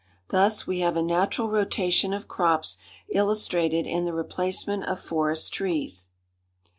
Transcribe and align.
Thus 0.29 0.65
we 0.65 0.79
have 0.79 0.97
a 0.97 1.03
natural 1.03 1.51
rotation 1.51 2.11
of 2.11 2.27
crops 2.27 2.79
illustrated 3.11 3.85
in 3.85 4.03
the 4.05 4.13
replacement 4.13 4.85
of 4.85 4.99
forest 4.99 5.53
trees. 5.53 6.07